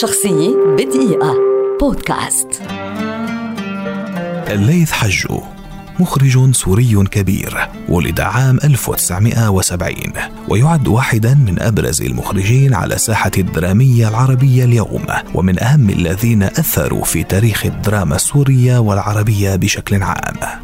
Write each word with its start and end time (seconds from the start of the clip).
شخصية 0.00 0.56
بدقيقة 0.78 1.34
بودكاست 1.80 2.48
الليث 4.48 4.92
حجو 4.92 5.42
مخرج 6.00 6.54
سوري 6.54 7.04
كبير 7.10 7.68
ولد 7.88 8.20
عام 8.20 8.58
1970 8.64 9.94
ويعد 10.48 10.88
واحدا 10.88 11.34
من 11.34 11.62
أبرز 11.62 12.02
المخرجين 12.02 12.74
على 12.74 12.94
الساحه 12.94 13.30
الدرامية 13.38 14.08
العربية 14.08 14.64
اليوم 14.64 15.06
ومن 15.34 15.62
أهم 15.62 15.90
الذين 15.90 16.42
أثروا 16.42 17.04
في 17.04 17.22
تاريخ 17.22 17.66
الدراما 17.66 18.16
السورية 18.16 18.78
والعربية 18.78 19.56
بشكل 19.56 20.02
عام. 20.02 20.60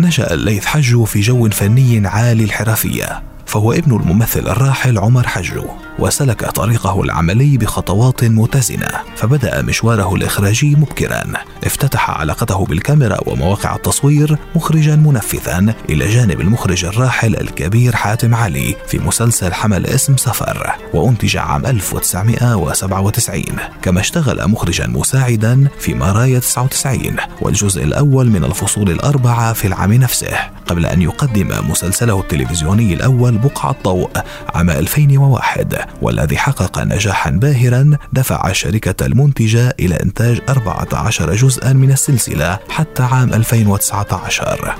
نشأ 0.00 0.34
الليث 0.34 0.66
حجو 0.66 1.04
في 1.04 1.20
جو 1.20 1.48
فني 1.50 2.06
عالي 2.06 2.44
الحرفية 2.44 3.22
فهو 3.54 3.72
ابن 3.72 3.96
الممثل 3.96 4.40
الراحل 4.40 4.98
عمر 4.98 5.26
حجو 5.26 5.64
وسلك 5.98 6.50
طريقه 6.50 7.02
العملي 7.02 7.58
بخطوات 7.58 8.24
متزنة 8.24 8.88
فبدأ 9.16 9.62
مشواره 9.62 10.14
الإخراجي 10.14 10.76
مبكرا. 10.76 11.24
افتتح 11.64 12.10
علاقته 12.10 12.64
بالكاميرا 12.64 13.18
ومواقع 13.26 13.76
التصوير 13.76 14.38
مخرجا 14.56 14.96
منفذا 14.96 15.74
إلى 15.90 16.08
جانب 16.08 16.40
المخرج 16.40 16.84
الراحل 16.84 17.36
الكبير 17.36 17.96
حاتم 17.96 18.34
علي 18.34 18.76
في 18.86 18.98
مسلسل 18.98 19.54
حمل 19.54 19.86
اسم 19.86 20.16
سفر 20.16 20.74
وأنتج 20.94 21.36
عام 21.36 21.66
1997 21.66 23.44
كما 23.82 24.00
اشتغل 24.00 24.48
مخرجا 24.50 24.86
مساعدا 24.86 25.68
في 25.78 25.94
مرايا 25.94 26.38
99 26.38 27.16
والجزء 27.40 27.84
الأول 27.84 28.30
من 28.30 28.44
الفصول 28.44 28.90
الأربعة 28.90 29.52
في 29.52 29.66
العام 29.66 29.92
نفسه 29.92 30.36
قبل 30.66 30.86
أن 30.86 31.02
يقدم 31.02 31.70
مسلسله 31.70 32.20
التلفزيوني 32.20 32.94
الأول 32.94 33.38
بقعه 33.44 33.76
ضوء 33.84 34.10
عام 34.54 34.70
2001 34.70 35.76
والذي 36.02 36.36
حقق 36.38 36.78
نجاحا 36.78 37.30
باهرا 37.30 37.90
دفع 38.12 38.50
الشركة 38.50 39.06
المنتجة 39.06 39.76
إلى 39.80 39.94
إنتاج 39.94 40.40
14 40.48 41.34
جزءا 41.34 41.72
من 41.72 41.90
السلسلة 41.90 42.58
حتى 42.68 43.02
عام 43.02 43.34
2019 43.34 44.74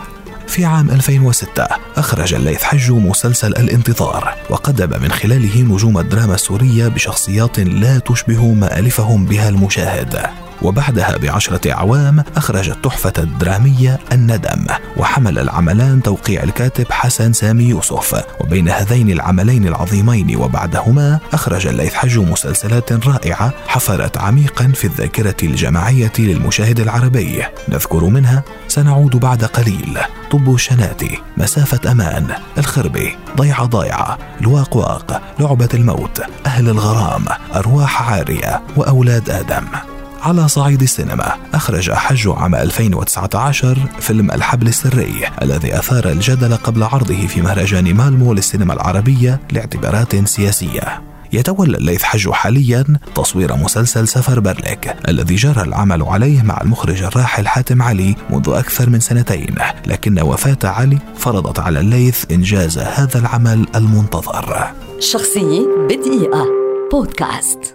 في 0.47 0.64
عام 0.64 0.91
2006 0.91 1.66
أخرج 1.97 2.34
الليث 2.34 2.62
حجو 2.62 2.98
مسلسل 2.98 3.48
الانتظار 3.48 4.34
وقدم 4.50 5.02
من 5.02 5.12
خلاله 5.12 5.62
نجوم 5.62 5.98
الدراما 5.98 6.34
السورية 6.34 6.89
بشخصيات 6.89 7.61
لا 7.61 7.98
تشبه 7.98 8.52
ما 8.52 8.78
ألفهم 8.78 9.27
بها 9.27 9.48
المشاهد. 9.48 10.44
وبعدها 10.62 11.16
بعشرة 11.16 11.72
أعوام 11.72 12.24
أخرج 12.36 12.70
التحفة 12.70 13.12
الدرامية 13.19 14.00
الندم 14.12 14.66
وحمل 14.96 15.38
العملان 15.38 16.02
توقيع 16.02 16.42
الكاتب 16.42 16.92
حسن 16.92 17.33
سامي 17.33 17.64
يوسف. 17.64 18.24
وبين 18.41 18.69
هذين 18.69 19.11
العملين 19.11 19.69
العظيمين 19.69 20.36
وبعدهما 20.36 21.19
أخرج 21.33 21.66
الليث 21.66 21.94
حج 21.94 22.19
مسلسلات 22.19 22.92
رائعة 22.92 23.52
حفرت 23.66 24.19
عميقا 24.19 24.72
في 24.74 24.84
الذاكرة 24.84 25.36
الجماعية 25.42 26.12
للمشاهد 26.19 26.80
العربي. 26.80 27.42
نذكر 27.68 28.05
منها 28.05 28.42
سنعود 28.68 29.16
بعد 29.16 29.44
قليل. 29.44 29.98
طب 30.30 30.56
شناتي 30.56 31.18
مسافة 31.36 31.92
أمان. 31.92 32.27
الخربي 32.58 33.16
ضيعة 33.36 33.64
ضايعة. 33.64 34.18
الواقواق 34.41 35.22
لعبة 35.41 35.68
الموت. 35.74 36.22
أهل 36.46 36.68
الغرام 36.68 37.24
أرواح 37.55 38.12
عارية. 38.12 38.62
وأولاد 38.77 39.30
آدم. 39.30 39.94
على 40.25 40.48
صعيد 40.48 40.83
السينما. 40.83 41.34
أخرج 41.55 41.92
حج 41.92 42.28
عام 42.28 42.55
2019 42.55 43.78
فيلم 44.00 44.30
الحبل 44.30 44.69
السري 44.69 45.25
الذي 45.42 45.78
أثار 45.78 46.08
الجدل 46.08 46.56
قبل 46.56 46.83
عرضه 46.83 47.27
في 47.27 47.42
مهرجان 47.42 47.94
مالمو 47.94 48.33
للسينما 48.34 48.72
العربية 48.72 49.41
لاعتبارات 49.52 50.28
سياسية. 50.28 51.02
يتولى 51.33 51.77
الليث 51.77 52.02
حج 52.02 52.30
حاليا 52.30 52.84
تصوير 53.14 53.56
مسلسل 53.56 54.08
سفر 54.08 54.41
برلك 54.41 54.97
الذي 55.08 55.34
جرى 55.34 55.62
العمل 55.62 56.02
عليه 56.02 56.42
مع 56.42 56.61
المخرج 56.61 57.02
الراحل 57.02 57.48
حاتم 57.48 57.83
علي 57.83 58.17
منذ 58.30 58.48
أكثر 58.48 58.91
من 58.91 59.00
سنتين. 59.00 59.55
لكن 59.86 60.20
وفاة 60.20 60.69
علي 60.70 60.98
فرضت 61.19 61.58
على 61.58 61.80
الليث 61.80 62.24
إنجاز 62.30 62.79
هذا 62.79 63.18
العمل 63.18 63.67
المنتظر. 63.74 64.73
شخصية 65.01 65.67
بدقيقة. 65.89 66.46
بودكاست. 66.92 67.73